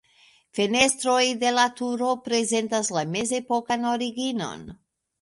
Fenestroj 0.59 1.17
de 1.43 1.51
la 1.59 1.67
turo 1.81 2.09
prezentas 2.31 2.93
la 2.99 3.07
mezepokan 3.15 3.89
originon. 3.95 4.71